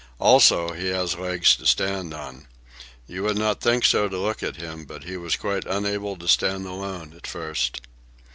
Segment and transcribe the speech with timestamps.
[0.17, 2.47] Also, he has legs to stand on.
[3.05, 6.27] You would not think so to look at him, but he was quite unable to
[6.27, 7.81] stand alone at first."